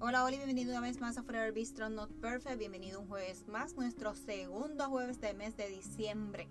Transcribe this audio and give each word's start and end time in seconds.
Hola, 0.00 0.22
hola 0.22 0.36
y 0.36 0.38
bienvenido 0.38 0.70
una 0.70 0.80
vez 0.80 1.00
más 1.00 1.18
a 1.18 1.24
Forever 1.24 1.52
Be 1.52 1.64
Strong 1.66 1.94
Not 1.94 2.12
Perfect. 2.20 2.56
Bienvenido 2.56 3.00
un 3.00 3.08
jueves 3.08 3.48
más, 3.48 3.74
nuestro 3.74 4.14
segundo 4.14 4.88
jueves 4.88 5.20
del 5.20 5.36
mes 5.36 5.56
de 5.56 5.68
diciembre. 5.68 6.46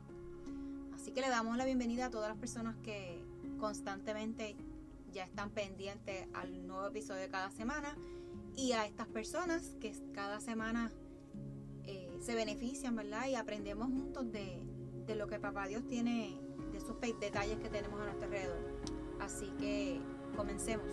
Así 0.93 1.11
que 1.11 1.21
le 1.21 1.29
damos 1.29 1.55
la 1.55 1.63
bienvenida 1.63 2.07
a 2.07 2.09
todas 2.09 2.27
las 2.27 2.37
personas 2.37 2.75
que 2.83 3.23
constantemente 3.57 4.57
ya 5.13 5.23
están 5.23 5.51
pendientes 5.51 6.27
al 6.33 6.67
nuevo 6.67 6.87
episodio 6.87 7.21
de 7.21 7.29
cada 7.29 7.49
semana 7.49 7.95
y 8.57 8.73
a 8.73 8.85
estas 8.85 9.07
personas 9.07 9.77
que 9.79 9.93
cada 10.13 10.41
semana 10.41 10.91
eh, 11.85 12.17
se 12.19 12.35
benefician, 12.35 12.97
¿verdad? 12.97 13.27
Y 13.27 13.35
aprendemos 13.35 13.87
juntos 13.87 14.29
de, 14.29 14.61
de 15.05 15.15
lo 15.15 15.27
que 15.27 15.39
Papá 15.39 15.67
Dios 15.67 15.87
tiene, 15.87 16.37
de 16.73 16.79
esos 16.79 16.99
detalles 16.99 17.59
que 17.59 17.69
tenemos 17.69 17.97
a 18.01 18.03
nuestro 18.03 18.25
alrededor. 18.25 18.59
Así 19.21 19.53
que 19.57 20.01
comencemos. 20.35 20.85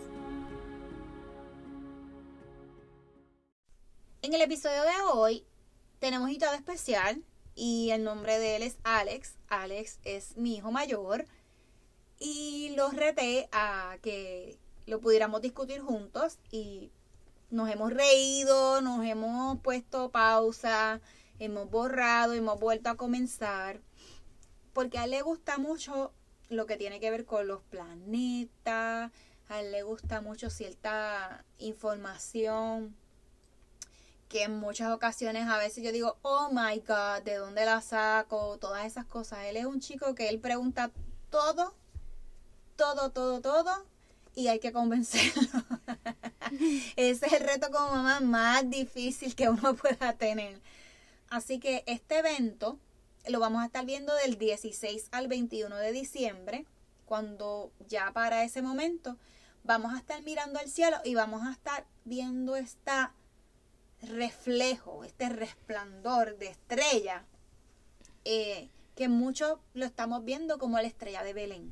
En 4.24 4.32
el 4.32 4.40
episodio 4.40 4.84
de 4.84 5.02
hoy 5.12 5.44
tenemos 5.98 6.30
invitado 6.30 6.54
especial 6.54 7.22
y 7.54 7.90
el 7.90 8.04
nombre 8.04 8.38
de 8.38 8.56
él 8.56 8.62
es 8.62 8.78
Alex. 8.82 9.34
Alex 9.48 9.98
es 10.02 10.38
mi 10.38 10.56
hijo 10.56 10.72
mayor 10.72 11.26
y 12.18 12.72
lo 12.74 12.88
reté 12.88 13.50
a 13.52 13.98
que 14.00 14.58
lo 14.86 15.02
pudiéramos 15.02 15.42
discutir 15.42 15.82
juntos 15.82 16.38
y 16.50 16.90
nos 17.50 17.68
hemos 17.68 17.92
reído, 17.92 18.80
nos 18.80 19.04
hemos 19.04 19.60
puesto 19.60 20.10
pausa, 20.10 21.02
hemos 21.38 21.68
borrado, 21.68 22.32
hemos 22.32 22.58
vuelto 22.58 22.88
a 22.88 22.96
comenzar 22.96 23.82
porque 24.72 24.96
a 24.96 25.04
él 25.04 25.10
le 25.10 25.20
gusta 25.20 25.58
mucho 25.58 26.14
lo 26.48 26.64
que 26.64 26.78
tiene 26.78 26.98
que 26.98 27.10
ver 27.10 27.26
con 27.26 27.46
los 27.46 27.60
planetas, 27.64 29.12
a 29.50 29.60
él 29.60 29.70
le 29.70 29.82
gusta 29.82 30.22
mucho 30.22 30.48
cierta 30.48 31.44
información 31.58 32.96
que 34.28 34.44
en 34.44 34.58
muchas 34.58 34.90
ocasiones 34.92 35.46
a 35.48 35.58
veces 35.58 35.84
yo 35.84 35.92
digo, 35.92 36.18
oh 36.22 36.48
my 36.50 36.78
god, 36.80 37.22
¿de 37.24 37.36
dónde 37.36 37.64
la 37.64 37.80
saco? 37.80 38.58
Todas 38.58 38.86
esas 38.86 39.04
cosas. 39.06 39.44
Él 39.44 39.56
es 39.56 39.66
un 39.66 39.80
chico 39.80 40.14
que 40.14 40.28
él 40.28 40.40
pregunta 40.40 40.90
todo, 41.30 41.74
todo, 42.76 43.10
todo, 43.10 43.40
todo, 43.40 43.86
y 44.34 44.48
hay 44.48 44.58
que 44.58 44.72
convencerlo. 44.72 45.42
Ese 46.96 47.26
es 47.26 47.32
el 47.32 47.40
reto 47.40 47.70
como 47.70 47.90
mamá 47.90 48.20
más 48.20 48.68
difícil 48.68 49.34
que 49.34 49.48
uno 49.48 49.74
pueda 49.76 50.12
tener. 50.14 50.60
Así 51.30 51.58
que 51.58 51.84
este 51.86 52.18
evento 52.18 52.78
lo 53.26 53.40
vamos 53.40 53.62
a 53.62 53.66
estar 53.66 53.84
viendo 53.84 54.14
del 54.16 54.38
16 54.38 55.08
al 55.12 55.28
21 55.28 55.76
de 55.76 55.92
diciembre, 55.92 56.66
cuando 57.06 57.72
ya 57.88 58.12
para 58.12 58.44
ese 58.44 58.62
momento 58.62 59.16
vamos 59.62 59.94
a 59.94 59.98
estar 59.98 60.22
mirando 60.22 60.58
al 60.58 60.68
cielo 60.68 60.98
y 61.04 61.14
vamos 61.14 61.42
a 61.46 61.52
estar 61.52 61.86
viendo 62.04 62.54
esta 62.56 63.14
reflejo, 64.08 65.04
este 65.04 65.28
resplandor 65.28 66.38
de 66.38 66.48
estrella, 66.48 67.24
eh, 68.24 68.68
que 68.94 69.08
muchos 69.08 69.58
lo 69.74 69.84
estamos 69.84 70.24
viendo 70.24 70.58
como 70.58 70.76
la 70.76 70.86
estrella 70.86 71.22
de 71.22 71.32
Belén. 71.32 71.70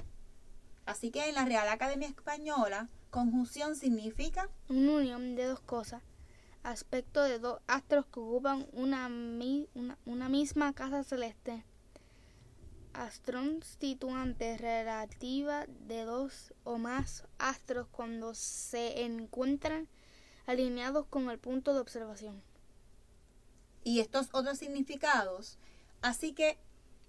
Así 0.87 1.11
que 1.11 1.29
en 1.29 1.35
la 1.37 1.45
Real 1.45 1.69
Academia 1.69 2.09
Española, 2.09 2.89
conjunción 3.11 3.77
significa 3.77 4.49
una 4.69 4.93
unión 4.93 5.37
de 5.37 5.45
dos 5.45 5.61
cosas, 5.61 6.03
aspecto 6.63 7.23
de 7.23 7.39
dos 7.39 7.61
astros 7.67 8.07
que 8.07 8.21
ocupan 8.21 8.67
una, 8.73 9.09
una, 10.05 10.29
misma 10.29 10.73
casa 10.73 11.05
celeste. 11.05 11.65
Constituante 13.25 14.59
relativa 14.59 15.65
de 15.67 16.05
dos 16.05 16.53
o 16.65 16.77
más 16.77 17.25
astros 17.39 17.87
cuando 17.91 18.35
se 18.35 19.05
encuentran 19.05 19.89
alineados 20.47 21.07
con 21.07 21.31
el 21.31 21.39
punto 21.39 21.75
de 21.75 21.81
observación. 21.81 22.43
Y 23.85 24.01
estos 24.01 24.29
otros 24.33 24.59
significados. 24.59 25.59
Así 26.01 26.33
que 26.33 26.59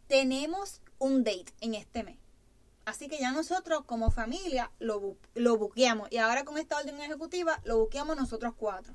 tenemos 0.07 0.81
un 0.99 1.23
date 1.23 1.53
en 1.61 1.75
este 1.75 2.03
mes. 2.03 2.17
Así 2.85 3.07
que 3.07 3.19
ya 3.19 3.31
nosotros 3.31 3.83
como 3.85 4.11
familia 4.11 4.71
lo, 4.79 5.15
lo 5.35 5.57
buqueamos. 5.57 6.11
Y 6.11 6.17
ahora 6.17 6.43
con 6.43 6.57
esta 6.57 6.77
orden 6.77 6.99
ejecutiva 6.99 7.61
lo 7.63 7.79
buqueamos 7.79 8.17
nosotros 8.17 8.53
cuatro. 8.57 8.93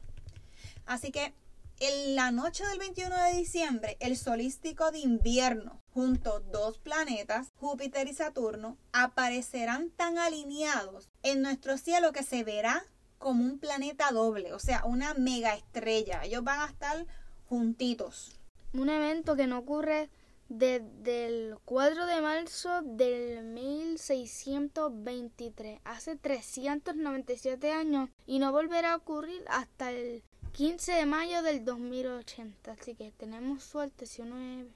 Así 0.86 1.10
que 1.10 1.34
en 1.80 2.16
la 2.16 2.32
noche 2.32 2.66
del 2.66 2.78
21 2.78 3.16
de 3.16 3.38
diciembre, 3.38 3.96
el 4.00 4.16
solístico 4.16 4.90
de 4.90 4.98
invierno, 4.98 5.80
junto 5.94 6.40
dos 6.40 6.78
planetas, 6.78 7.52
Júpiter 7.60 8.08
y 8.08 8.14
Saturno, 8.14 8.76
aparecerán 8.92 9.90
tan 9.90 10.18
alineados 10.18 11.08
en 11.22 11.40
nuestro 11.40 11.78
cielo 11.78 12.12
que 12.12 12.24
se 12.24 12.42
verá 12.42 12.84
como 13.18 13.44
un 13.44 13.58
planeta 13.58 14.10
doble, 14.12 14.52
o 14.52 14.58
sea, 14.58 14.84
una 14.84 15.14
mega 15.14 15.54
estrella. 15.54 16.24
Ellos 16.24 16.44
van 16.44 16.60
a 16.60 16.66
estar 16.66 17.06
juntitos. 17.48 18.36
Un 18.72 18.88
evento 18.88 19.36
que 19.36 19.46
no 19.46 19.58
ocurre 19.58 20.10
desde 20.48 21.26
el 21.26 21.58
4 21.64 22.06
de 22.06 22.20
marzo 22.20 22.82
del 22.82 23.44
1623, 23.44 25.80
hace 25.84 26.16
397 26.16 27.72
años, 27.72 28.10
y 28.26 28.38
no 28.38 28.52
volverá 28.52 28.94
a 28.94 28.96
ocurrir 28.96 29.44
hasta 29.48 29.92
el 29.92 30.22
15 30.52 30.92
de 30.92 31.06
mayo 31.06 31.42
del 31.42 31.64
2080. 31.64 32.72
Así 32.72 32.94
que 32.94 33.12
tenemos 33.12 33.62
suerte 33.62 34.06
si 34.06 34.22
uno 34.22 34.38
es 34.38 34.66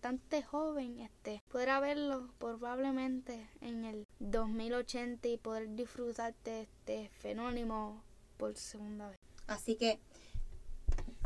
bastante 0.00 0.42
joven, 0.42 0.98
este, 0.98 1.42
podrá 1.50 1.78
verlo 1.78 2.32
probablemente 2.38 3.46
en 3.60 3.84
el 3.84 4.06
2080 4.18 5.28
y 5.28 5.36
poder 5.36 5.74
disfrutar 5.76 6.34
de 6.42 6.62
este 6.62 7.10
fenómeno 7.18 8.02
por 8.38 8.56
segunda 8.56 9.08
vez. 9.10 9.18
Así 9.46 9.76
que, 9.76 10.00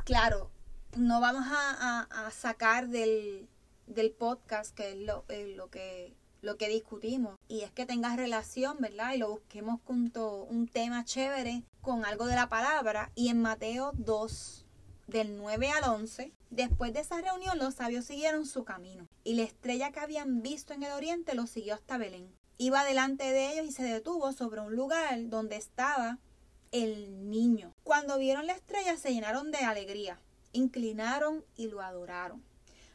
claro, 0.04 0.50
no 0.96 1.20
vamos 1.20 1.44
a, 1.48 2.28
sacar 2.32 2.88
del, 2.88 3.48
del, 3.86 4.10
podcast, 4.10 4.74
que 4.74 4.90
es 4.90 4.96
lo, 4.98 5.24
lo 5.28 5.70
que 5.70 6.12
lo 6.42 6.58
que 6.58 6.68
discutimos 6.68 7.38
y 7.48 7.60
es 7.60 7.70
que 7.70 7.86
tengas 7.86 8.16
relación, 8.16 8.76
¿verdad? 8.80 9.14
Y 9.14 9.18
lo 9.18 9.30
busquemos 9.30 9.80
junto 9.84 10.42
un 10.42 10.66
tema 10.66 11.04
chévere 11.04 11.62
con 11.80 12.04
algo 12.04 12.26
de 12.26 12.34
la 12.34 12.48
palabra 12.48 13.12
y 13.14 13.28
en 13.28 13.40
Mateo 13.40 13.92
2 13.94 14.66
del 15.06 15.38
9 15.38 15.70
al 15.70 15.90
11, 15.90 16.32
después 16.54 16.92
de 16.92 17.00
esa 17.00 17.20
reunión 17.20 17.58
los 17.58 17.74
sabios 17.74 18.04
siguieron 18.04 18.46
su 18.46 18.64
camino, 18.64 19.06
y 19.22 19.34
la 19.34 19.42
estrella 19.42 19.92
que 19.92 20.00
habían 20.00 20.42
visto 20.42 20.72
en 20.72 20.82
el 20.82 20.92
oriente 20.92 21.34
los 21.34 21.50
siguió 21.50 21.74
hasta 21.74 21.98
Belén. 21.98 22.32
Iba 22.56 22.84
delante 22.84 23.24
de 23.24 23.52
ellos 23.52 23.66
y 23.66 23.72
se 23.72 23.82
detuvo 23.82 24.32
sobre 24.32 24.60
un 24.60 24.76
lugar 24.76 25.28
donde 25.28 25.56
estaba 25.56 26.18
el 26.70 27.30
niño. 27.30 27.72
Cuando 27.82 28.18
vieron 28.18 28.46
la 28.46 28.52
estrella 28.52 28.96
se 28.96 29.12
llenaron 29.12 29.50
de 29.50 29.58
alegría, 29.58 30.18
inclinaron 30.52 31.44
y 31.56 31.68
lo 31.68 31.80
adoraron. 31.82 32.42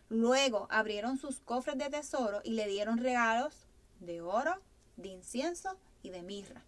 Luego 0.10 0.68
abrieron 0.72 1.18
sus 1.18 1.40
cofres 1.40 1.78
de 1.78 1.90
tesoro 1.90 2.42
y 2.44 2.52
le 2.52 2.68
dieron 2.68 2.98
regalos 2.98 3.68
de 4.00 4.22
oro, 4.22 4.62
de 4.98 5.10
incienso 5.10 5.78
y 6.02 6.10
de 6.10 6.24
mirra. 6.24 6.64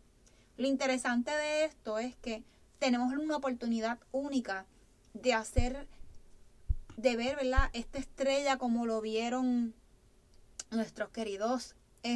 Lo 0.57 0.67
interesante 0.67 1.31
de 1.31 1.65
esto 1.65 1.97
es 1.97 2.15
que 2.17 2.43
tenemos 2.77 3.11
una 3.13 3.37
oportunidad 3.37 3.99
única 4.11 4.65
de 5.13 5.33
hacer, 5.33 5.87
de 7.01 7.15
ver, 7.15 7.35
¿verdad? 7.35 7.69
Esta 7.73 7.99
estrella 7.99 8.57
como 8.57 8.85
lo 8.85 9.01
vieron 9.01 9.73
nuestros 10.69 11.09
queridos 11.09 11.75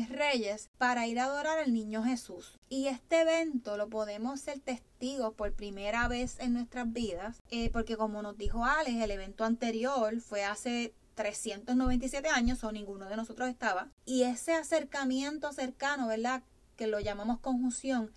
reyes 0.09 0.69
para 0.78 1.07
ir 1.07 1.19
a 1.19 1.25
adorar 1.25 1.59
al 1.59 1.73
niño 1.73 2.03
Jesús. 2.03 2.59
Y 2.69 2.88
este 2.88 3.22
evento 3.22 3.78
lo 3.78 3.90
podemos 3.90 4.40
ser 4.41 4.59
testigos 4.59 5.34
por 5.34 5.53
primera 5.53 6.07
vez 6.07 6.40
en 6.40 6.53
nuestras 6.53 6.91
vidas, 6.91 7.41
eh, 7.50 7.69
porque 7.72 7.97
como 7.97 8.22
nos 8.22 8.38
dijo 8.38 8.66
Alex, 8.66 9.01
el 9.01 9.12
evento 9.12 9.44
anterior 9.44 10.19
fue 10.22 10.44
hace 10.44 10.94
397 11.16 12.28
años, 12.29 12.63
o 12.63 12.72
ninguno 12.72 13.07
de 13.07 13.16
nosotros 13.16 13.50
estaba. 13.50 13.90
Y 14.06 14.24
ese 14.24 14.53
acercamiento 14.53 15.53
cercano, 15.53 16.07
¿verdad? 16.07 16.44
Que 16.75 16.88
lo 16.88 17.00
llamamos 17.00 17.40
conjunción 17.40 18.12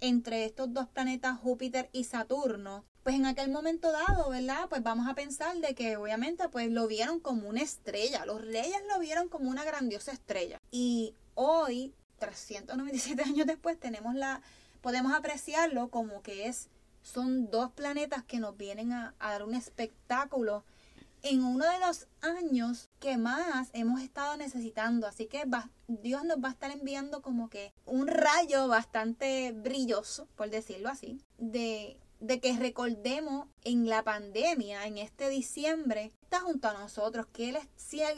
entre 0.00 0.44
estos 0.44 0.72
dos 0.72 0.86
planetas 0.88 1.38
Júpiter 1.38 1.88
y 1.92 2.04
Saturno, 2.04 2.84
pues 3.06 3.14
en 3.14 3.26
aquel 3.26 3.52
momento 3.52 3.92
dado, 3.92 4.30
¿verdad? 4.30 4.68
Pues 4.68 4.82
vamos 4.82 5.06
a 5.06 5.14
pensar 5.14 5.56
de 5.58 5.76
que 5.76 5.96
obviamente 5.96 6.48
pues 6.48 6.72
lo 6.72 6.88
vieron 6.88 7.20
como 7.20 7.48
una 7.48 7.62
estrella, 7.62 8.26
los 8.26 8.40
reyes 8.44 8.82
lo 8.92 8.98
vieron 8.98 9.28
como 9.28 9.48
una 9.48 9.62
grandiosa 9.62 10.10
estrella. 10.10 10.60
Y 10.72 11.14
hoy, 11.36 11.94
397 12.18 13.22
años 13.22 13.46
después, 13.46 13.78
tenemos 13.78 14.16
la, 14.16 14.42
podemos 14.80 15.12
apreciarlo 15.14 15.88
como 15.88 16.20
que 16.22 16.48
es, 16.48 16.68
son 17.00 17.48
dos 17.48 17.70
planetas 17.70 18.24
que 18.24 18.40
nos 18.40 18.56
vienen 18.56 18.92
a, 18.92 19.14
dar 19.20 19.44
un 19.44 19.54
espectáculo 19.54 20.64
en 21.22 21.44
uno 21.44 21.64
de 21.64 21.78
los 21.78 22.08
años 22.22 22.88
que 22.98 23.18
más 23.18 23.70
hemos 23.72 24.00
estado 24.00 24.36
necesitando. 24.36 25.06
Así 25.06 25.26
que 25.26 25.44
Dios 25.86 26.24
nos 26.24 26.38
va 26.38 26.48
a 26.48 26.52
estar 26.54 26.72
enviando 26.72 27.22
como 27.22 27.50
que 27.50 27.72
un 27.84 28.08
rayo 28.08 28.66
bastante 28.66 29.52
brilloso, 29.52 30.26
por 30.34 30.50
decirlo 30.50 30.88
así, 30.88 31.20
de 31.38 32.00
de 32.20 32.40
que 32.40 32.56
recordemos 32.56 33.48
en 33.64 33.88
la 33.88 34.02
pandemia, 34.02 34.86
en 34.86 34.98
este 34.98 35.28
diciembre, 35.28 36.12
está 36.22 36.40
junto 36.40 36.68
a 36.68 36.74
nosotros, 36.74 37.26
que 37.26 37.50
Él, 37.50 37.58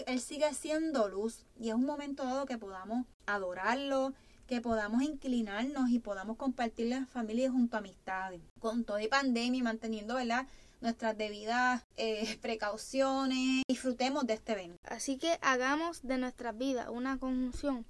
él 0.07 0.21
sigue 0.21 0.53
siendo 0.55 1.09
luz 1.09 1.47
y 1.59 1.69
es 1.69 1.75
un 1.75 1.85
momento 1.85 2.25
dado 2.25 2.47
que 2.47 2.59
podamos 2.59 3.07
adorarlo, 3.27 4.15
que 4.47 4.61
podamos 4.61 5.03
inclinarnos 5.03 5.91
y 5.91 5.99
podamos 5.99 6.37
compartir 6.37 6.87
la 6.89 7.07
familia 7.07 7.51
junto 7.51 7.77
a 7.77 7.81
amistades. 7.81 8.41
Con 8.61 8.85
toda 8.85 9.03
y 9.03 9.09
pandemia 9.09 9.63
manteniendo, 9.63 10.15
¿verdad? 10.15 10.47
nuestras 10.81 11.17
debidas 11.17 11.85
eh, 11.97 12.39
precauciones. 12.41 13.63
Disfrutemos 13.69 14.27
de 14.27 14.35
este 14.35 14.53
evento. 14.53 14.79
Así 14.85 15.19
que 15.19 15.39
hagamos 15.43 16.03
de 16.03 16.19
nuestra 16.19 16.53
vida 16.53 16.91
una 16.91 17.19
conjunción 17.19 17.85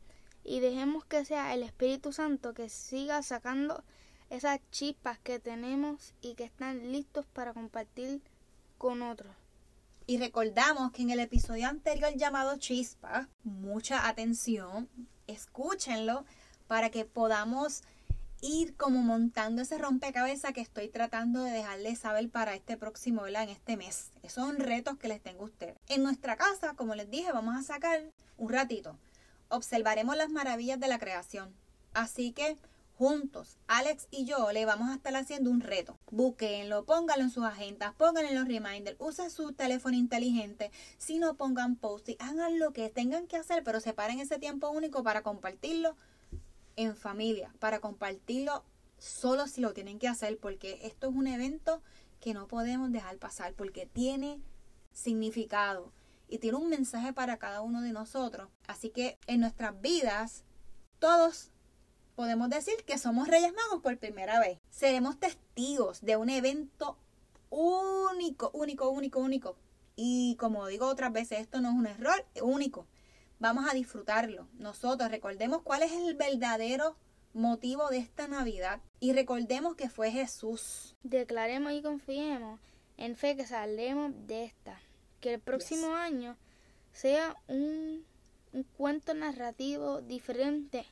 y 0.45 0.61
dejemos 0.61 1.05
que 1.05 1.25
sea 1.25 1.55
el 1.55 1.63
Espíritu 1.63 2.13
Santo 2.13 2.55
que 2.55 2.69
siga 2.69 3.23
sacando 3.23 3.85
esas 4.31 4.61
chispas 4.71 5.19
que 5.19 5.39
tenemos 5.39 6.15
y 6.21 6.35
que 6.35 6.45
están 6.45 6.93
listos 6.93 7.27
para 7.33 7.53
compartir 7.53 8.21
con 8.77 9.03
otros. 9.03 9.35
Y 10.07 10.19
recordamos 10.19 10.93
que 10.93 11.03
en 11.03 11.11
el 11.11 11.21
episodio 11.21 11.69
anterior 11.69 12.15
llamado 12.17 12.57
Chispa, 12.57 13.29
mucha 13.43 14.09
atención, 14.09 14.89
escúchenlo 15.27 16.25
para 16.67 16.91
que 16.91 17.05
podamos 17.05 17.83
ir 18.41 18.75
como 18.77 19.03
montando 19.03 19.63
ese 19.63 19.79
rompecabezas 19.79 20.53
que 20.53 20.61
estoy 20.61 20.89
tratando 20.89 21.43
de 21.43 21.51
dejarles 21.51 21.99
saber 21.99 22.31
para 22.31 22.55
este 22.55 22.77
próximo, 22.77 23.23
¿verdad? 23.23 23.43
En 23.45 23.49
este 23.51 23.77
mes. 23.77 24.11
Esos 24.23 24.47
son 24.47 24.59
retos 24.59 24.97
que 24.97 25.09
les 25.09 25.21
tengo 25.21 25.43
a 25.43 25.47
ustedes. 25.47 25.77
En 25.89 26.03
nuestra 26.03 26.37
casa, 26.37 26.75
como 26.75 26.95
les 26.95 27.11
dije, 27.11 27.33
vamos 27.33 27.57
a 27.57 27.63
sacar 27.63 28.01
un 28.37 28.51
ratito. 28.51 28.97
Observaremos 29.49 30.17
las 30.17 30.31
maravillas 30.31 30.79
de 30.79 30.89
la 30.89 30.99
creación. 30.99 31.53
Así 31.95 32.33
que 32.33 32.57
juntos, 32.99 33.59
Alex 33.69 34.09
y 34.11 34.25
yo 34.25 34.51
le 34.51 34.67
vamos 34.67 34.91
a 34.91 34.97
estar 34.97 35.15
haciendo 35.15 35.53
un 35.53 35.61
reto. 35.61 35.97
Búsquenlo, 36.11 36.85
pónganlo 36.85 37.23
en 37.23 37.31
sus 37.31 37.45
agendas, 37.45 37.95
pónganlo 37.95 38.29
en 38.29 38.35
los 38.35 38.49
reminders, 38.49 38.97
usen 38.99 39.31
su 39.31 39.53
teléfono 39.53 39.97
inteligente. 39.97 40.73
Si 40.99 41.21
no 41.21 41.37
pongan 41.37 41.77
post 41.77 42.09
hagan 42.19 42.59
lo 42.59 42.73
que 42.73 42.91
tengan 42.91 43.29
que 43.29 43.37
hacer, 43.37 43.63
pero 43.63 43.79
separen 43.79 44.19
ese 44.19 44.41
tiempo 44.41 44.69
único 44.71 45.05
para 45.05 45.23
compartirlo 45.23 45.95
en 46.75 46.97
familia, 46.97 47.55
para 47.61 47.79
compartirlo 47.79 48.65
solo 48.99 49.47
si 49.47 49.61
lo 49.61 49.73
tienen 49.73 50.01
que 50.01 50.09
hacer, 50.09 50.37
porque 50.37 50.81
esto 50.83 51.09
es 51.09 51.15
un 51.15 51.29
evento 51.29 51.81
que 52.19 52.35
no 52.35 52.49
podemos 52.49 52.91
dejar 52.91 53.17
pasar, 53.19 53.55
porque 53.55 53.87
tiene 53.87 54.41
significado 54.93 55.93
y 56.29 56.39
tiene 56.39 56.57
un 56.57 56.69
mensaje 56.69 57.13
para 57.13 57.37
cada 57.37 57.61
uno 57.61 57.81
de 57.81 57.93
nosotros. 57.93 58.49
Así 58.67 58.91
que 58.91 59.19
en 59.29 59.39
nuestras 59.39 59.81
vidas, 59.81 60.43
todos 60.99 61.53
podemos 62.19 62.51
decir 62.51 62.75
que 62.85 62.99
somos 62.99 63.29
Reyes 63.29 63.53
Magos 63.55 63.81
por 63.81 63.97
primera 63.97 64.41
vez. 64.41 64.59
Seremos 64.71 65.21
testigos 65.21 66.01
de 66.01 66.17
un 66.17 66.31
evento 66.31 66.99
único, 67.49 68.51
único, 68.55 68.91
único, 68.91 69.21
único. 69.21 69.57
Y 69.95 70.35
como 70.35 70.67
digo 70.67 70.89
otras 70.89 71.13
veces, 71.13 71.39
esto 71.39 71.61
no 71.61 71.69
es 71.69 71.77
un 71.77 71.87
error, 71.87 72.27
único. 72.43 72.89
Vamos 73.39 73.71
a 73.71 73.73
disfrutarlo. 73.73 74.49
Nosotros 74.55 75.13
recordemos 75.13 75.63
cuál 75.63 75.85
es 75.85 75.93
el 75.93 76.17
verdadero 76.17 76.97
motivo 77.35 77.89
de 77.89 77.99
esta 77.99 78.27
Navidad 78.27 78.81
y 78.99 79.13
recordemos 79.13 79.77
que 79.77 79.89
fue 79.89 80.11
Jesús. 80.11 80.97
Declaremos 81.05 81.73
y 81.73 81.83
confiemos 81.83 82.59
en 82.97 83.15
fe 83.15 83.37
que 83.37 83.47
saldremos 83.47 84.11
de 84.27 84.43
esta. 84.43 84.81
Que 85.21 85.35
el 85.35 85.41
próximo 85.41 85.95
año 85.95 86.37
sea 86.91 87.37
un, 87.47 88.05
un 88.53 88.65
cuento 88.77 89.15
narrativo 89.15 90.01
diferente 90.01 90.85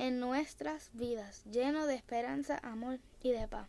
en 0.00 0.18
nuestras 0.18 0.88
vidas, 0.94 1.44
lleno 1.44 1.86
de 1.86 1.94
esperanza, 1.94 2.58
amor 2.62 2.98
y 3.22 3.32
de 3.32 3.46
paz. 3.46 3.68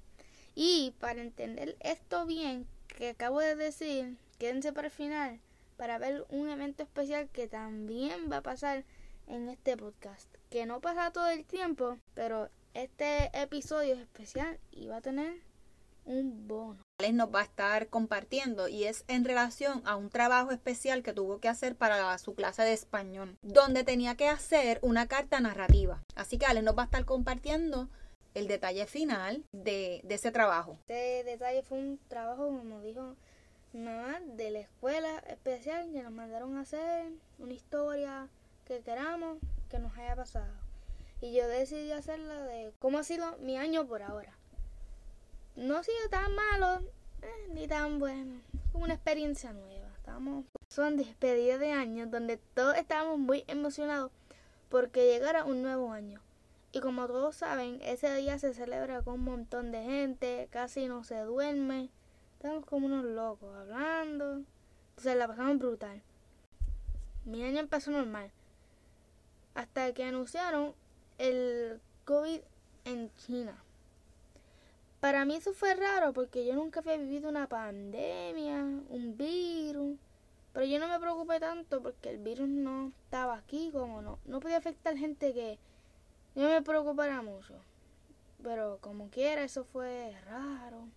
Y 0.56 0.96
para 1.00 1.22
entender 1.22 1.76
esto 1.82 2.26
bien 2.26 2.68
que 2.88 3.10
acabo 3.10 3.40
de 3.42 3.56
decir, 3.56 4.18
quédense 4.40 4.72
para 4.72 4.88
el 4.88 4.94
final 4.94 5.42
para 5.76 5.98
ver 5.98 6.26
un 6.30 6.48
evento 6.48 6.84
especial 6.84 7.28
que 7.30 7.48
también 7.48 8.32
va 8.32 8.38
a 8.38 8.44
pasar 8.44 8.86
en 9.28 9.50
este 9.50 9.76
podcast. 9.76 10.28
Que 10.50 10.66
no 10.66 10.80
pasa 10.80 11.12
todo 11.12 11.28
el 11.30 11.44
tiempo, 11.44 11.98
pero 12.14 12.50
este 12.74 13.30
episodio 13.34 13.96
es 13.96 14.00
especial 14.00 14.58
y 14.72 14.88
va 14.88 14.98
a 14.98 15.02
tener 15.02 15.42
un 16.06 16.48
bono. 16.48 16.82
Nos 17.02 17.34
va 17.34 17.42
a 17.42 17.44
estar 17.44 17.88
compartiendo 17.88 18.68
y 18.68 18.86
es 18.86 19.04
en 19.08 19.26
relación 19.26 19.82
a 19.86 19.96
un 19.96 20.10
trabajo 20.10 20.52
especial 20.52 21.02
que 21.02 21.14
tuvo 21.14 21.40
que 21.40 21.50
hacer 21.50 21.76
para 21.76 22.18
su 22.20 22.36
clase 22.36 22.62
de 22.62 22.74
español, 22.74 23.38
donde 23.42 23.84
tenía 23.84 24.16
que 24.16 24.30
hacer 24.30 24.80
una 24.82 25.08
carta 25.08 25.40
narrativa. 25.40 26.04
Así 26.16 26.38
que 26.38 26.46
Alex 26.46 26.64
nos 26.64 26.78
va 26.78 26.84
a 26.84 26.86
estar 26.86 27.04
compartiendo 27.06 27.90
el 28.36 28.48
detalle 28.48 28.86
final 28.86 29.44
de, 29.52 30.02
de 30.04 30.16
ese 30.16 30.32
trabajo. 30.32 30.78
Este 30.88 31.24
detalle 31.24 31.64
fue 31.64 31.80
un 31.80 32.00
trabajo, 32.08 32.46
como 32.46 32.82
dijo 32.82 33.16
mamá, 33.74 34.20
de 34.22 34.52
la 34.52 34.60
escuela 34.60 35.18
especial 35.28 35.92
que 35.92 36.04
nos 36.04 36.14
mandaron 36.14 36.58
a 36.58 36.62
hacer 36.62 37.08
una 37.40 37.54
historia 37.54 38.30
que 38.66 38.82
queramos 38.82 39.40
que 39.70 39.80
nos 39.80 39.98
haya 39.98 40.16
pasado. 40.16 40.54
Y 41.20 41.34
yo 41.34 41.48
decidí 41.48 41.92
hacerla 41.92 42.44
de 42.44 42.74
cómo 42.80 43.00
ha 43.00 43.04
sido 43.04 43.38
mi 43.40 43.58
año 43.58 43.86
por 43.88 44.02
ahora 44.04 44.38
no 45.56 45.78
ha 45.78 45.84
sido 45.84 46.10
tan 46.10 46.34
malo 46.36 46.86
eh, 47.22 47.48
ni 47.54 47.68
tan 47.68 48.00
bueno. 48.00 48.42
Como 48.72 48.86
una 48.86 48.94
experiencia 48.94 49.54
nueva. 49.54 49.90
Estamos 49.98 50.46
son 50.72 50.96
despedidas 50.96 51.60
de 51.60 51.74
año 51.74 52.08
donde 52.08 52.38
todos 52.38 52.78
estábamos 52.78 53.20
muy 53.20 53.44
emocionados 53.48 54.10
porque 54.70 55.06
llegara 55.06 55.44
un 55.44 55.62
nuevo 55.62 55.92
año. 55.92 56.22
Y 56.72 56.80
como 56.80 57.06
todos 57.08 57.36
saben, 57.36 57.80
ese 57.84 58.16
día 58.16 58.40
se 58.40 58.54
celebra 58.54 59.02
con 59.02 59.16
un 59.16 59.26
montón 59.26 59.74
de 59.74 59.84
gente, 59.84 60.48
casi 60.50 60.88
no 60.88 61.04
se 61.04 61.20
duerme. 61.20 61.90
Estamos 62.38 62.66
como 62.66 62.86
unos 62.86 63.04
locos 63.04 63.54
hablando. 63.54 64.44
Entonces 64.92 65.18
la 65.18 65.28
pasamos 65.28 65.60
brutal. 65.60 66.02
Mi 67.26 67.44
año 67.44 67.60
empezó 67.60 67.92
normal. 67.92 68.32
Hasta 69.54 69.94
que 69.94 70.06
anunciaron 70.06 70.74
el 71.18 71.82
COVID 72.06 72.40
en 72.86 73.14
China. 73.16 73.62
Para 75.02 75.26
mí 75.26 75.36
eso 75.36 75.52
fue 75.54 75.74
raro 75.74 76.14
porque 76.14 76.46
yo 76.46 76.54
nunca 76.54 76.80
había 76.80 76.96
vivido 76.96 77.28
una 77.28 77.48
pandemia, 77.48 78.60
un 78.88 79.18
virus. 79.18 79.98
Pero 80.54 80.66
yo 80.68 80.78
no 80.80 80.88
me 80.88 81.00
preocupé 81.00 81.40
tanto 81.40 81.82
porque 81.82 82.12
el 82.12 82.20
virus 82.20 82.48
no 82.48 82.94
estaba 83.06 83.36
aquí, 83.36 83.72
como 83.74 84.04
no. 84.04 84.20
No 84.26 84.40
podía 84.40 84.58
afectar 84.58 84.96
gente 84.96 85.34
que 85.34 85.58
no 86.36 86.48
me 86.48 86.62
preocupara 86.62 87.24
mucho. 87.24 87.56
Pero 88.44 88.78
como 88.80 89.10
quiera, 89.10 89.44
eso 89.44 89.64
fue 89.64 90.16
raro. 90.26 90.88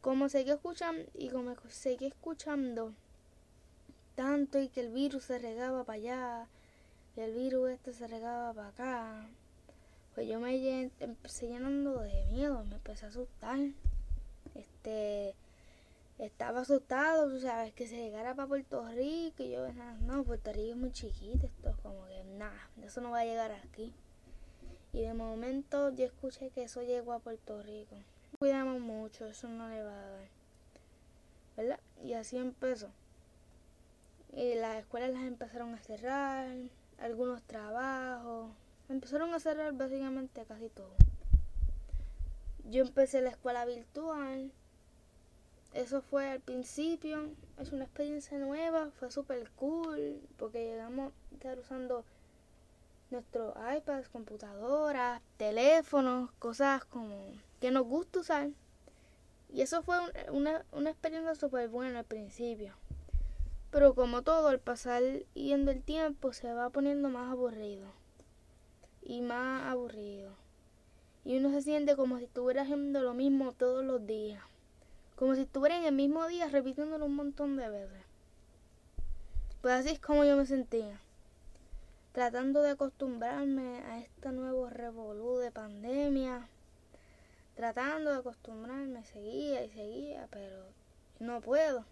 Como 0.00 0.30
seguí 0.30 0.50
escuchando 0.50 1.04
y 1.12 1.28
como 1.28 1.54
seguí 1.68 2.06
escuchando 2.06 2.94
tanto 4.14 4.58
y 4.58 4.68
que 4.68 4.80
el 4.80 4.90
virus 4.90 5.24
se 5.24 5.38
regaba 5.38 5.84
para 5.84 5.96
allá, 5.96 6.46
y 7.16 7.20
el 7.20 7.34
virus 7.34 7.70
este 7.70 7.92
se 7.92 8.06
regaba 8.06 8.54
para 8.54 8.68
acá 8.68 9.28
pues 10.14 10.28
yo 10.28 10.40
me 10.40 10.90
empecé 11.00 11.48
llenando 11.48 12.00
de 12.00 12.24
miedo, 12.26 12.64
me 12.64 12.76
empecé 12.76 13.06
a 13.06 13.08
asustar. 13.08 13.58
Este, 14.54 15.34
estaba 16.18 16.60
asustado, 16.60 17.30
tú 17.30 17.40
sabes, 17.40 17.72
que 17.72 17.86
se 17.86 17.96
llegara 17.96 18.34
para 18.34 18.48
Puerto 18.48 18.86
Rico 18.88 19.42
y 19.42 19.52
yo, 19.52 19.66
no, 20.02 20.24
Puerto 20.24 20.52
Rico 20.52 20.70
es 20.70 20.76
muy 20.76 20.92
chiquito, 20.92 21.46
esto 21.46 21.70
es 21.70 21.76
como 21.76 22.04
que 22.06 22.24
nada, 22.36 22.68
eso 22.82 23.00
no 23.00 23.10
va 23.10 23.20
a 23.20 23.24
llegar 23.24 23.52
aquí. 23.52 23.92
Y 24.92 25.02
de 25.02 25.14
momento 25.14 25.90
yo 25.90 26.04
escuché 26.06 26.50
que 26.50 26.64
eso 26.64 26.82
llegó 26.82 27.12
a 27.12 27.20
Puerto 27.20 27.62
Rico. 27.62 27.96
Cuidamos 28.38 28.80
mucho, 28.80 29.26
eso 29.26 29.48
no 29.48 29.68
le 29.68 29.82
va 29.82 29.92
a 29.92 30.10
dar. 30.10 30.28
¿Verdad? 31.56 31.80
Y 32.02 32.14
así 32.14 32.36
empezó. 32.36 32.88
Y 34.32 34.54
las 34.54 34.78
escuelas 34.78 35.10
las 35.10 35.22
empezaron 35.22 35.74
a 35.74 35.78
cerrar, 35.78 36.48
algunos 36.98 37.42
trabajos, 37.42 38.50
empezaron 38.90 39.32
a 39.32 39.40
cerrar 39.40 39.72
básicamente 39.72 40.44
casi 40.44 40.68
todo. 40.68 40.92
Yo 42.64 42.82
empecé 42.82 43.20
la 43.20 43.30
escuela 43.30 43.64
virtual. 43.64 44.52
Eso 45.72 46.02
fue 46.02 46.28
al 46.28 46.40
principio. 46.40 47.30
Es 47.58 47.72
una 47.72 47.84
experiencia 47.84 48.36
nueva. 48.38 48.90
Fue 48.98 49.10
súper 49.10 49.50
cool. 49.52 50.20
Porque 50.36 50.64
llegamos 50.64 51.12
a 51.12 51.34
estar 51.34 51.58
usando 51.58 52.04
nuestros 53.10 53.54
iPads, 53.76 54.08
computadoras, 54.08 55.22
teléfonos, 55.36 56.30
cosas 56.38 56.84
como 56.84 57.32
que 57.60 57.70
nos 57.70 57.84
gusta 57.84 58.20
usar. 58.20 58.50
Y 59.52 59.62
eso 59.62 59.82
fue 59.82 59.96
una, 60.30 60.64
una 60.72 60.90
experiencia 60.90 61.34
súper 61.34 61.68
buena 61.68 62.00
al 62.00 62.04
principio. 62.04 62.74
Pero 63.70 63.94
como 63.94 64.22
todo, 64.22 64.48
al 64.48 64.58
pasar 64.58 65.02
yendo 65.34 65.70
el 65.70 65.82
tiempo 65.82 66.32
se 66.32 66.52
va 66.52 66.70
poniendo 66.70 67.08
más 67.08 67.30
aburrido 67.30 67.99
y 69.02 69.22
más 69.22 69.64
aburrido. 69.64 70.32
Y 71.24 71.36
uno 71.36 71.50
se 71.50 71.62
siente 71.62 71.96
como 71.96 72.18
si 72.18 72.24
estuviera 72.24 72.62
haciendo 72.62 73.02
lo 73.02 73.14
mismo 73.14 73.52
todos 73.52 73.84
los 73.84 74.06
días. 74.06 74.42
Como 75.16 75.34
si 75.34 75.42
estuviera 75.42 75.78
en 75.78 75.84
el 75.84 75.94
mismo 75.94 76.26
día 76.28 76.48
repitiéndolo 76.48 77.06
un 77.06 77.16
montón 77.16 77.56
de 77.56 77.68
veces. 77.68 78.02
Pues 79.60 79.74
así 79.74 79.90
es 79.90 80.00
como 80.00 80.24
yo 80.24 80.36
me 80.36 80.46
sentía. 80.46 80.98
Tratando 82.12 82.62
de 82.62 82.70
acostumbrarme 82.70 83.82
a 83.84 83.98
este 83.98 84.32
nuevo 84.32 84.70
revolú 84.70 85.36
de 85.36 85.50
pandemia. 85.50 86.48
Tratando 87.54 88.10
de 88.10 88.18
acostumbrarme, 88.18 89.04
seguía 89.04 89.62
y 89.62 89.70
seguía, 89.70 90.26
pero 90.30 90.64
no 91.18 91.42
puedo. 91.42 91.84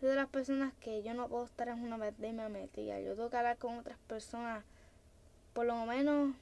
Soy 0.00 0.08
de 0.08 0.16
las 0.16 0.28
personas 0.28 0.74
que 0.80 1.04
yo 1.04 1.14
no 1.14 1.28
puedo 1.28 1.44
estar 1.44 1.68
en 1.68 1.84
una 1.84 1.96
pandemia 1.96 2.48
metida. 2.48 2.98
Yo 2.98 3.14
tengo 3.14 3.30
que 3.30 3.36
hablar 3.36 3.58
con 3.58 3.78
otras 3.78 3.98
personas 4.08 4.64
por 5.52 5.66
lo 5.66 5.84
menos 5.86 6.34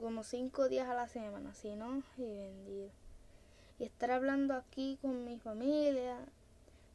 como 0.00 0.22
cinco 0.24 0.68
días 0.68 0.88
a 0.88 0.94
la 0.94 1.08
semana, 1.08 1.54
si 1.54 1.74
no, 1.74 2.02
y 2.16 2.24
vendido. 2.24 2.90
Y 3.78 3.84
estar 3.84 4.10
hablando 4.10 4.54
aquí 4.54 4.98
con 5.00 5.24
mi 5.24 5.38
familia. 5.38 6.18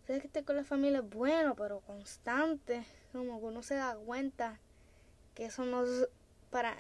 Sabes 0.06 0.22
que 0.22 0.28
estar 0.28 0.44
con 0.46 0.56
la 0.56 0.64
familia 0.64 1.00
es 1.00 1.10
bueno, 1.10 1.56
pero 1.56 1.82
constante. 1.82 2.86
Como 3.12 3.40
que 3.40 3.46
uno 3.46 3.62
se 3.62 3.76
da 3.76 3.96
cuenta 3.96 4.60
que 5.34 5.46
eso 5.46 5.66
no 5.66 5.84
para 6.50 6.76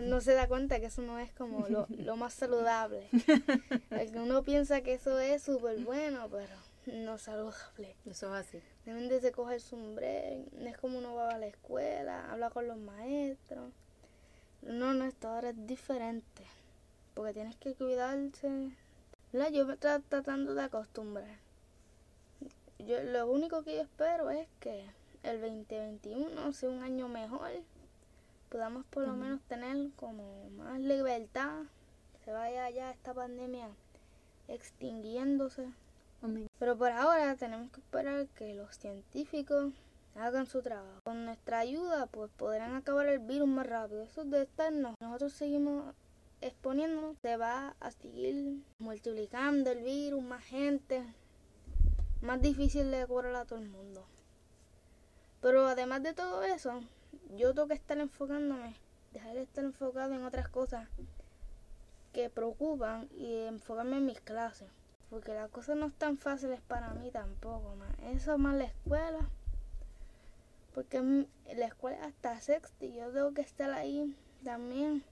no 0.00 0.20
se 0.20 0.34
da 0.34 0.48
cuenta 0.48 0.80
que 0.80 0.86
eso 0.86 1.02
no 1.02 1.18
es 1.18 1.32
como 1.32 1.68
lo, 1.68 1.86
lo 1.90 2.16
más 2.16 2.34
saludable. 2.34 3.08
uno 4.14 4.42
piensa 4.42 4.80
que 4.82 4.94
eso 4.94 5.18
es 5.20 5.42
súper 5.42 5.78
bueno, 5.84 6.28
pero 6.30 6.54
no 6.86 7.18
saludable. 7.18 7.96
Eso 8.06 8.34
es 8.34 8.46
así. 8.46 8.62
Deben 8.84 9.08
de 9.08 9.32
coger 9.32 9.60
su 9.60 9.70
sombrero, 9.70 10.44
es 10.60 10.78
como 10.78 10.98
uno 10.98 11.14
va 11.14 11.30
a 11.30 11.38
la 11.38 11.46
escuela, 11.46 12.30
habla 12.30 12.50
con 12.50 12.66
los 12.66 12.78
maestros. 12.78 13.72
No, 14.66 14.94
no, 14.94 15.04
esto 15.04 15.28
ahora 15.28 15.50
es 15.50 15.66
diferente. 15.66 16.46
Porque 17.14 17.34
tienes 17.34 17.56
que 17.56 17.74
cuidarse. 17.74 18.72
Yo 19.32 19.66
me 19.66 19.74
estoy 19.74 20.00
tratando 20.08 20.54
de 20.54 20.62
acostumbrar. 20.62 21.38
Yo, 22.78 23.02
lo 23.02 23.30
único 23.30 23.62
que 23.62 23.76
yo 23.76 23.82
espero 23.82 24.30
es 24.30 24.48
que 24.60 24.84
el 25.22 25.40
2021 25.40 26.52
sea 26.52 26.70
un 26.70 26.82
año 26.82 27.08
mejor. 27.08 27.50
Podamos 28.48 28.86
por 28.86 29.06
lo 29.06 29.14
menos 29.14 29.42
tener 29.42 29.90
como 29.96 30.48
más 30.50 30.80
libertad. 30.80 31.64
Se 32.24 32.32
vaya 32.32 32.70
ya 32.70 32.90
esta 32.90 33.12
pandemia 33.12 33.68
extinguiéndose. 34.48 35.68
Pero 36.58 36.78
por 36.78 36.90
ahora 36.90 37.36
tenemos 37.36 37.70
que 37.70 37.80
esperar 37.80 38.26
que 38.28 38.54
los 38.54 38.78
científicos 38.78 39.74
hagan 40.16 40.46
su 40.46 40.62
trabajo. 40.62 41.00
Con 41.04 41.24
nuestra 41.24 41.58
ayuda, 41.58 42.06
pues 42.06 42.30
podrán 42.36 42.74
acabar 42.74 43.06
el 43.08 43.18
virus 43.18 43.48
más 43.48 43.66
rápido. 43.66 44.02
Eso 44.02 44.24
de 44.24 44.42
estarnos, 44.42 44.94
nosotros 45.00 45.32
seguimos 45.32 45.94
exponiéndonos, 46.40 47.16
se 47.18 47.36
va 47.36 47.74
a 47.80 47.90
seguir 47.90 48.62
multiplicando 48.78 49.70
el 49.70 49.82
virus, 49.82 50.22
más 50.22 50.44
gente, 50.44 51.02
más 52.20 52.40
difícil 52.40 52.90
de 52.90 53.06
curar 53.06 53.34
a 53.34 53.44
todo 53.44 53.58
el 53.58 53.68
mundo. 53.68 54.06
Pero 55.40 55.66
además 55.66 56.02
de 56.02 56.14
todo 56.14 56.42
eso, 56.42 56.80
yo 57.36 57.54
tengo 57.54 57.68
que 57.68 57.74
estar 57.74 57.98
enfocándome, 57.98 58.74
dejar 59.12 59.34
de 59.34 59.42
estar 59.42 59.64
enfocado 59.64 60.14
en 60.14 60.24
otras 60.24 60.48
cosas 60.48 60.88
que 62.12 62.30
preocupan 62.30 63.08
y 63.12 63.40
enfocarme 63.46 63.98
en 63.98 64.06
mis 64.06 64.20
clases. 64.20 64.68
Porque 65.10 65.34
las 65.34 65.50
cosas 65.50 65.76
no 65.76 65.86
están 65.86 66.16
fáciles 66.18 66.60
para 66.62 66.90
mí 66.94 67.10
tampoco, 67.10 67.76
más. 67.76 67.90
Eso 68.14 68.38
más 68.38 68.56
la 68.56 68.64
escuela 68.64 69.28
porque 70.74 71.26
la 71.54 71.66
escuela 71.66 72.04
hasta 72.04 72.40
sexta 72.40 72.84
y 72.84 72.94
yo 72.94 73.10
tengo 73.12 73.32
que 73.32 73.42
estar 73.42 73.70
ahí 73.70 74.14
también. 74.42 75.04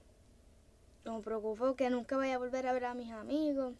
Me 1.05 1.19
preocupo 1.21 1.75
que 1.75 1.89
nunca 1.89 2.17
vaya 2.17 2.35
a 2.35 2.37
volver 2.37 2.67
a 2.67 2.73
ver 2.73 2.85
a 2.85 2.93
mis 2.93 3.11
amigos. 3.11 3.73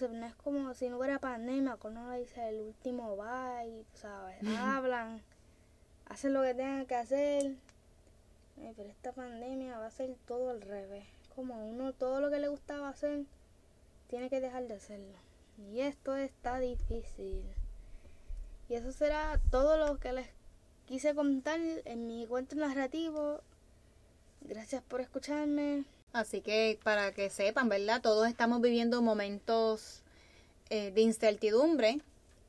no 0.00 0.26
es 0.26 0.34
como 0.36 0.72
si 0.74 0.88
no 0.88 0.98
hubiera 0.98 1.18
pandemia, 1.18 1.76
cuando 1.76 2.00
uno 2.00 2.12
dice 2.14 2.48
el 2.48 2.60
último 2.60 3.16
bye, 3.16 3.84
¿sabes? 3.94 4.36
Hablan, 4.58 5.22
hacen 6.06 6.32
lo 6.32 6.42
que 6.42 6.54
tengan 6.54 6.86
que 6.86 6.94
hacer. 6.94 7.56
pero 8.76 8.88
esta 8.88 9.12
pandemia 9.12 9.78
va 9.78 9.86
a 9.86 9.90
ser 9.90 10.16
todo 10.26 10.50
al 10.50 10.62
revés. 10.62 11.04
Como 11.34 11.68
uno 11.68 11.92
todo 11.92 12.20
lo 12.20 12.30
que 12.30 12.38
le 12.38 12.48
gustaba 12.48 12.88
hacer, 12.88 13.24
tiene 14.08 14.30
que 14.30 14.40
dejar 14.40 14.66
de 14.66 14.74
hacerlo. 14.74 15.16
Y 15.58 15.80
esto 15.80 16.16
está 16.16 16.58
difícil. 16.58 17.44
Y 18.68 18.74
eso 18.74 18.92
será 18.92 19.40
todo 19.50 19.76
lo 19.76 19.98
que 19.98 20.12
les 20.12 20.39
quise 20.90 21.14
contar 21.14 21.60
en 21.84 22.08
mi 22.08 22.26
cuento 22.26 22.56
narrativo. 22.56 23.40
Gracias 24.40 24.82
por 24.82 25.00
escucharme. 25.00 25.84
Así 26.12 26.40
que 26.40 26.80
para 26.82 27.14
que 27.14 27.30
sepan, 27.30 27.68
¿verdad? 27.68 28.02
Todos 28.02 28.26
estamos 28.26 28.60
viviendo 28.60 29.00
momentos 29.00 30.02
eh, 30.68 30.90
de 30.90 31.00
incertidumbre 31.02 32.00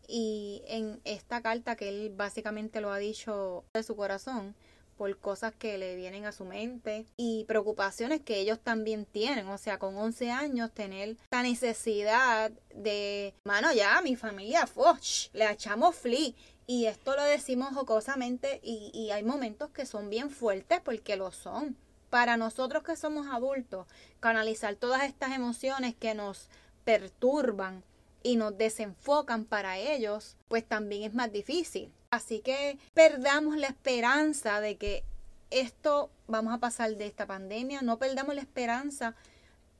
y 0.07 0.63
en 0.65 0.99
esta 1.03 1.43
carta 1.43 1.75
que 1.75 1.89
él 1.89 2.13
básicamente 2.15 2.81
lo 2.81 2.91
ha 2.91 2.97
dicho 2.97 3.63
de 3.75 3.83
su 3.83 3.95
corazón, 3.95 4.55
por 4.97 5.15
cosas 5.19 5.53
que 5.53 5.77
le 5.77 5.95
vienen 5.95 6.25
a 6.25 6.31
su 6.31 6.43
mente 6.43 7.05
y 7.17 7.43
preocupaciones 7.45 8.21
que 8.21 8.39
ellos 8.39 8.59
también 8.59 9.05
tienen. 9.05 9.47
O 9.49 9.59
sea, 9.59 9.77
con 9.77 9.95
11 9.95 10.31
años 10.31 10.71
tener 10.71 11.15
la 11.31 11.43
necesidad 11.43 12.51
de, 12.73 13.35
mano, 13.43 13.71
ya 13.71 14.01
mi 14.01 14.15
familia, 14.15 14.65
foch, 14.65 15.29
le 15.33 15.51
echamos 15.51 15.95
flea. 15.95 16.33
Y 16.71 16.85
esto 16.85 17.17
lo 17.17 17.23
decimos 17.25 17.73
jocosamente 17.73 18.61
y, 18.63 18.91
y 18.93 19.11
hay 19.11 19.23
momentos 19.23 19.71
que 19.71 19.85
son 19.85 20.09
bien 20.09 20.29
fuertes 20.29 20.79
porque 20.79 21.17
lo 21.17 21.33
son. 21.33 21.75
Para 22.09 22.37
nosotros 22.37 22.81
que 22.81 22.95
somos 22.95 23.27
adultos, 23.27 23.87
canalizar 24.21 24.75
todas 24.75 25.03
estas 25.03 25.33
emociones 25.33 25.95
que 25.99 26.13
nos 26.13 26.47
perturban 26.85 27.83
y 28.23 28.37
nos 28.37 28.57
desenfocan 28.57 29.43
para 29.43 29.79
ellos, 29.79 30.37
pues 30.47 30.65
también 30.65 31.03
es 31.03 31.13
más 31.13 31.29
difícil. 31.33 31.91
Así 32.09 32.39
que 32.39 32.77
perdamos 32.93 33.57
la 33.57 33.67
esperanza 33.67 34.61
de 34.61 34.77
que 34.77 35.03
esto 35.49 36.09
vamos 36.27 36.53
a 36.53 36.59
pasar 36.59 36.95
de 36.95 37.05
esta 37.05 37.27
pandemia, 37.27 37.81
no 37.81 37.99
perdamos 37.99 38.33
la 38.33 38.43
esperanza 38.43 39.13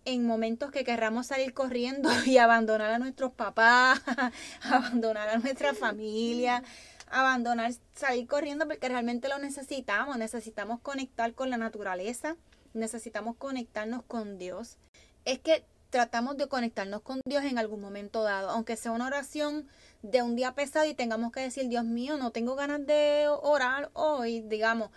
en 0.05 0.25
momentos 0.25 0.71
que 0.71 0.83
querramos 0.83 1.27
salir 1.27 1.53
corriendo 1.53 2.09
y 2.25 2.37
abandonar 2.37 2.91
a 2.91 2.99
nuestros 2.99 3.31
papás, 3.31 4.01
abandonar 4.61 5.29
a 5.29 5.37
nuestra 5.37 5.73
familia, 5.73 6.63
abandonar, 7.09 7.71
salir 7.95 8.27
corriendo 8.27 8.67
porque 8.67 8.89
realmente 8.89 9.29
lo 9.29 9.37
necesitamos, 9.37 10.17
necesitamos 10.17 10.79
conectar 10.81 11.33
con 11.33 11.49
la 11.49 11.57
naturaleza, 11.57 12.35
necesitamos 12.73 13.35
conectarnos 13.37 14.03
con 14.03 14.37
Dios. 14.37 14.77
Es 15.25 15.39
que 15.39 15.63
tratamos 15.89 16.37
de 16.37 16.47
conectarnos 16.47 17.01
con 17.01 17.21
Dios 17.25 17.43
en 17.43 17.59
algún 17.59 17.81
momento 17.81 18.23
dado, 18.23 18.49
aunque 18.49 18.77
sea 18.77 18.91
una 18.91 19.07
oración 19.07 19.67
de 20.01 20.23
un 20.23 20.35
día 20.35 20.55
pesado 20.55 20.85
y 20.87 20.95
tengamos 20.95 21.31
que 21.31 21.41
decir, 21.41 21.67
Dios 21.67 21.83
mío, 21.83 22.17
no 22.17 22.31
tengo 22.31 22.55
ganas 22.55 22.85
de 22.87 23.27
orar 23.27 23.91
hoy, 23.93 24.41
digamos, 24.41 24.89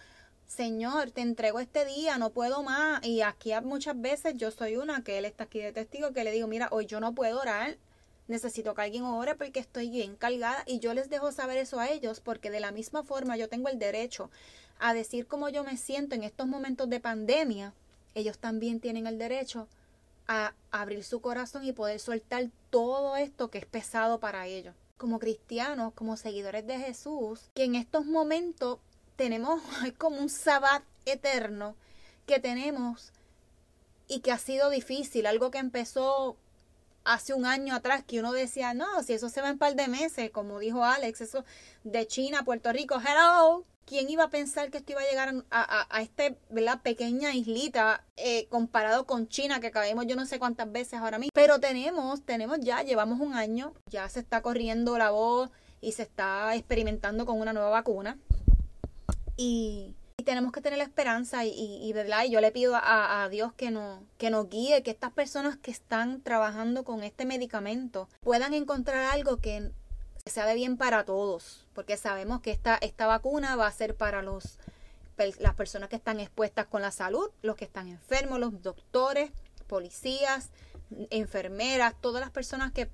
Señor, 0.47 1.11
te 1.11 1.21
entrego 1.21 1.59
este 1.59 1.85
día, 1.85 2.19
no 2.19 2.31
puedo 2.31 2.63
más. 2.63 3.05
Y 3.05 3.23
aquí 3.23 3.53
muchas 3.63 4.01
veces 4.01 4.35
yo 4.37 4.51
soy 4.51 4.77
una 4.77 5.03
que 5.03 5.19
él 5.19 5.25
está 5.25 5.45
aquí 5.45 5.61
de 5.61 5.73
testigo 5.73 6.13
que 6.13 6.25
le 6.25 6.31
digo, 6.31 6.47
mira, 6.47 6.69
hoy 6.71 6.87
yo 6.87 7.01
no 7.01 7.15
puedo 7.15 7.41
orar, 7.41 7.77
necesito 8.29 8.75
que 8.75 8.83
alguien 8.83 9.05
ore 9.05 9.35
porque 9.35 9.61
estoy 9.61 9.91
bien 9.91 10.17
cargada 10.17 10.63
y 10.67 10.79
yo 10.79 10.95
les 10.95 11.11
dejo 11.11 11.33
saber 11.33 11.59
eso 11.59 11.81
a 11.81 11.91
ellos 11.91 12.21
porque 12.21 12.51
de 12.51 12.61
la 12.61 12.73
misma 12.73 13.03
forma 13.03 13.37
yo 13.37 13.49
tengo 13.49 13.69
el 13.69 13.79
derecho 13.79 14.31
a 14.79 14.95
decir 14.95 15.27
cómo 15.27 15.49
yo 15.49 15.65
me 15.65 15.77
siento 15.77 16.15
en 16.15 16.25
estos 16.25 16.47
momentos 16.47 16.89
de 16.89 17.01
pandemia, 17.01 17.75
ellos 18.15 18.39
también 18.39 18.81
tienen 18.81 19.07
el 19.07 19.19
derecho 19.19 19.69
a 20.27 20.55
abrir 20.71 21.05
su 21.05 21.21
corazón 21.21 21.65
y 21.65 21.73
poder 21.73 22.01
soltar 22.01 22.51
todo 22.71 23.17
esto 23.17 23.51
que 23.51 23.59
es 23.59 23.67
pesado 23.67 24.21
para 24.21 24.47
ellos. 24.47 24.75
Como 24.97 25.19
cristianos, 25.19 25.93
como 25.95 26.17
seguidores 26.17 26.67
de 26.67 26.79
Jesús, 26.79 27.51
que 27.55 27.65
en 27.65 27.75
estos 27.75 28.07
momentos 28.07 28.79
tenemos, 29.17 29.63
es 29.87 29.93
como 29.93 30.19
un 30.19 30.29
sabbat 30.29 30.83
eterno 31.07 31.77
que 32.27 32.41
tenemos 32.41 33.13
y 34.09 34.21
que 34.21 34.33
ha 34.33 34.39
sido 34.39 34.71
difícil, 34.71 35.27
algo 35.27 35.51
que 35.51 35.59
empezó 35.59 36.37
hace 37.05 37.35
un 37.35 37.45
año 37.45 37.75
atrás 37.75 38.03
que 38.07 38.21
uno 38.21 38.33
decía, 38.33 38.75
no, 38.75 39.03
si 39.03 39.13
eso 39.13 39.29
se 39.29 39.41
va 39.41 39.49
en 39.49 39.55
un 39.55 39.59
par 39.59 39.75
de 39.75 39.89
meses, 39.89 40.31
como 40.31 40.59
dijo 40.59 40.85
Alex, 40.85 41.21
eso 41.21 41.45
de 41.85 42.07
China 42.07 42.41
a 42.41 42.45
Puerto 42.45 42.73
Rico, 42.73 42.99
hello, 42.99 43.65
¿quién 43.85 44.09
iba 44.09 44.25
a 44.25 44.31
pensar 44.31 44.71
que 44.71 44.79
esto 44.79 44.93
iba 44.93 45.03
a 45.03 45.05
llegar 45.05 45.35
a, 45.51 45.87
a, 45.97 46.03
este, 46.03 46.39
¿verdad? 46.51 46.81
pequeña 46.83 47.35
islita 47.35 48.05
eh, 48.17 48.47
comparado 48.49 49.07
con 49.07 49.29
China 49.29 49.61
que 49.61 49.71
caemos 49.71 50.07
yo 50.07 50.17
no 50.17 50.27
sé 50.27 50.39
cuántas 50.39 50.71
veces 50.73 51.01
ahora 51.01 51.19
mismo? 51.19 51.31
Pero 51.35 51.61
tenemos, 51.61 52.23
tenemos 52.23 52.59
ya, 52.61 52.83
llevamos 52.83 53.21
un 53.21 53.35
año, 53.35 53.75
ya 53.91 54.09
se 54.09 54.21
está 54.21 54.41
corriendo 54.41 54.97
la 54.97 55.11
voz 55.11 55.51
y 55.81 55.93
se 55.93 56.03
está 56.03 56.55
experimentando 56.55 57.27
con 57.27 57.39
una 57.41 57.53
nueva 57.53 57.69
vacuna. 57.69 58.19
Y, 59.37 59.95
tenemos 60.25 60.53
que 60.53 60.63
tener 60.63 60.79
la 60.79 60.85
esperanza 60.85 61.45
y, 61.45 61.93
¿verdad? 61.93 62.25
y 62.25 62.31
yo 62.31 62.41
le 62.41 62.51
pido 62.51 62.75
a, 62.77 63.29
Dios 63.31 63.53
que 63.53 63.71
nos, 63.71 64.01
que 64.17 64.31
nos 64.31 64.49
guíe, 64.49 64.83
que 64.83 64.91
estas 64.91 65.13
personas 65.13 65.59
que 65.59 65.71
están 65.71 66.23
trabajando 66.23 66.83
con 66.85 67.03
este 67.03 67.27
medicamento 67.27 68.09
puedan 68.23 68.55
encontrar 68.55 69.13
algo 69.13 69.37
que 69.37 69.71
sea 70.25 70.47
de 70.47 70.55
bien 70.55 70.79
para 70.79 71.05
todos, 71.05 71.67
porque 71.75 71.99
sabemos 71.99 72.41
que 72.41 72.53
esta, 72.53 72.77
esta 72.77 73.07
vacuna 73.07 73.57
va 73.57 73.67
a 73.67 73.73
ser 73.73 73.97
para 73.97 74.23
los, 74.23 74.59
las 75.39 75.55
personas 75.55 75.91
que 75.91 75.97
están 75.97 76.21
expuestas 76.21 76.67
con 76.67 76.81
la 76.81 76.91
salud, 76.91 77.31
los 77.43 77.57
que 77.57 77.67
están 77.67 77.89
enfermos, 77.89 78.41
los 78.41 78.63
doctores, 78.63 79.31
policías, 79.67 80.51
enfermeras, 81.11 81.95
todas 82.01 82.23
las 82.23 82.31
personas 82.31 82.73
que 82.73 82.89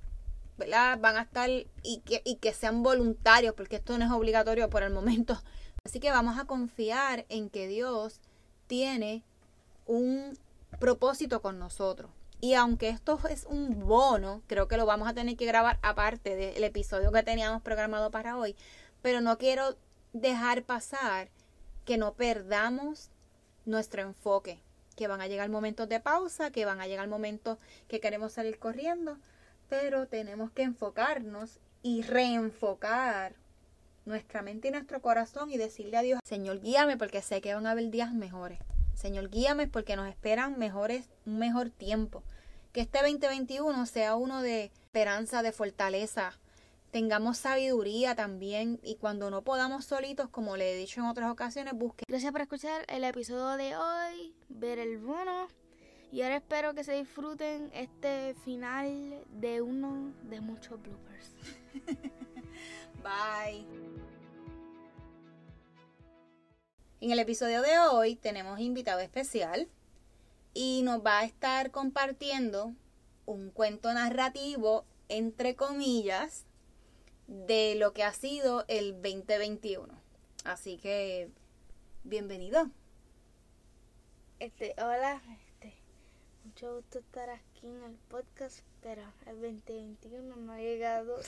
van 0.57 1.17
a 1.17 1.23
estar 1.23 1.49
y 1.83 2.01
que, 2.05 2.21
y 2.25 2.37
que 2.37 2.53
sean 2.53 2.83
voluntarios, 2.83 3.55
porque 3.55 3.77
esto 3.77 3.97
no 3.97 4.05
es 4.05 4.11
obligatorio 4.11 4.69
por 4.69 4.83
el 4.83 4.93
momento. 4.93 5.41
Así 5.85 6.01
que 6.01 6.11
vamos 6.11 6.39
a 6.39 6.45
confiar 6.45 7.27
en 7.29 7.51
que 7.51 7.67
Dios 7.67 8.21
tiene 8.67 9.25
un 9.87 10.39
propósito 10.79 11.43
con 11.43 11.59
nosotros. 11.59 12.11
Y 12.41 12.55
aunque 12.55 12.89
esto 12.89 13.19
es 13.29 13.45
un 13.45 13.87
bono, 13.87 14.43
creo 14.47 14.67
que 14.67 14.79
lo 14.79 14.87
vamos 14.87 15.09
a 15.09 15.15
tener 15.15 15.37
que 15.37 15.45
grabar 15.45 15.79
aparte 15.83 16.37
del 16.37 16.65
episodio 16.65 17.13
que 17.13 17.23
teníamos 17.23 17.61
programado 17.63 18.11
para 18.11 18.39
hoy. 18.39 18.57
Pero 19.03 19.21
no 19.21 19.37
quiero 19.37 19.77
dejar 20.13 20.63
pasar 20.65 21.29
que 21.85 21.99
no 21.99 22.15
perdamos 22.15 23.11
nuestro 23.67 24.03
enfoque, 24.03 24.61
que 24.97 25.07
van 25.09 25.21
a 25.21 25.27
llegar 25.27 25.49
momentos 25.51 25.89
de 25.89 26.01
pausa, 26.01 26.51
que 26.51 26.65
van 26.65 26.81
a 26.81 26.87
llegar 26.87 27.09
momentos 27.09 27.59
que 27.89 28.01
queremos 28.01 28.33
salir 28.33 28.59
corriendo, 28.59 29.19
pero 29.69 30.07
tenemos 30.07 30.51
que 30.51 30.63
enfocarnos 30.63 31.59
y 31.83 32.03
reenfocar 32.03 33.35
nuestra 34.05 34.43
mente 34.43 34.69
y 34.69 34.71
nuestro 34.71 35.01
corazón 35.01 35.51
y 35.51 35.57
decirle 35.57 35.97
a 35.97 36.03
Dios, 36.03 36.21
Señor, 36.25 36.61
guíame 36.61 36.97
porque 36.97 37.23
sé 37.23 37.41
que 37.41 37.55
van 37.55 37.67
a 37.67 37.73
haber 37.73 37.91
días 37.91 38.13
mejores. 38.13 38.59
Señor, 38.95 39.31
guíame 39.31 39.67
porque 39.67 39.97
nos 39.97 40.09
esperan 40.09 40.59
mejores, 40.59 41.09
un 41.25 41.39
mejor 41.39 41.71
tiempo. 41.71 42.23
Que 42.73 42.83
este 42.83 42.99
2021 42.99 43.87
sea 43.87 44.17
uno 44.17 44.43
de 44.43 44.65
esperanza, 44.65 45.43
de 45.43 45.53
fortaleza. 45.53 46.39
Tengamos 46.91 47.39
sabiduría 47.39 48.15
también 48.15 48.81
y 48.83 48.97
cuando 48.97 49.31
no 49.31 49.43
podamos 49.43 49.85
solitos, 49.85 50.29
como 50.29 50.57
le 50.57 50.73
he 50.73 50.77
dicho 50.77 51.01
en 51.01 51.07
otras 51.07 51.31
ocasiones, 51.31 51.73
busque. 51.75 52.05
Gracias 52.09 52.33
por 52.33 52.43
escuchar 52.43 52.85
el 52.89 53.05
episodio 53.05 53.57
de 53.57 53.77
hoy, 53.77 54.35
ver 54.49 54.79
el 54.79 54.99
bono. 54.99 55.49
Y 56.13 56.23
ahora 56.23 56.37
espero 56.37 56.75
que 56.75 56.83
se 56.83 56.93
disfruten 56.93 57.71
este 57.73 58.35
final 58.45 59.25
de 59.31 59.63
uno 59.63 60.13
de 60.25 60.41
muchos 60.41 60.83
bloopers. 60.83 61.33
Bye. 63.03 63.65
En 67.01 67.11
el 67.11 67.19
episodio 67.19 67.63
de 67.63 67.79
hoy 67.79 68.15
tenemos 68.17 68.61
invitado 68.61 69.01
especial 69.01 69.69
y 70.53 70.83
nos 70.83 71.05
va 71.05 71.21
a 71.21 71.25
estar 71.25 71.71
compartiendo 71.71 72.75
un 73.25 73.51
cuento 73.51 73.93
narrativo, 73.95 74.85
entre 75.09 75.57
comillas, 75.57 76.45
de 77.27 77.75
lo 77.77 77.95
que 77.95 78.05
ha 78.05 78.13
sido 78.13 78.67
el 78.69 78.95
2021. 79.01 79.89
Así 80.45 80.77
que, 80.77 81.31
bienvenido. 82.05 82.69
Este, 84.41 84.75
hola, 84.77 85.23
este, 85.47 85.75
mucho 86.45 86.77
gusto 86.77 86.99
estar 86.99 87.31
aquí 87.31 87.50
aquí 87.61 87.69
en 87.69 87.83
el 87.85 87.97
podcast, 88.09 88.61
pero 88.81 89.03
el 89.27 89.41
2021 89.43 90.35
no 90.37 90.53
ha 90.53 90.59
llegado. 90.59 91.21